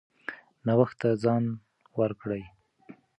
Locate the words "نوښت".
0.65-0.95